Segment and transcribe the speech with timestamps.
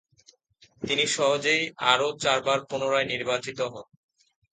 [0.81, 3.87] তিনি সহজেই আরও চারবার পুনরায় নির্বাচিত হন।